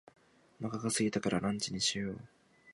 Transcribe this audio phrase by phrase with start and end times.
[0.59, 2.19] お腹が空いたからランチにしよう。